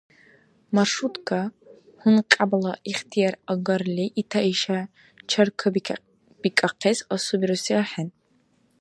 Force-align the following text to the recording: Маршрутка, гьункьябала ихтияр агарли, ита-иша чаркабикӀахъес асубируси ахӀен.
Маршрутка, 0.75 1.37
гьункьябала 1.99 2.73
ихтияр 2.91 3.35
агарли, 3.51 4.05
ита-иша 4.21 4.79
чаркабикӀахъес 5.29 6.99
асубируси 7.15 7.73
ахӀен. 7.83 8.09